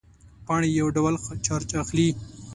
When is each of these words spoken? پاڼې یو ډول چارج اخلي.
پاڼې 0.45 0.67
یو 0.79 0.87
ډول 0.97 1.13
چارج 1.45 1.69
اخلي. 1.81 2.07